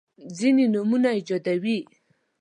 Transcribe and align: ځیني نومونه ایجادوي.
ځیني 0.37 0.65
نومونه 0.73 1.09
ایجادوي. 1.17 1.79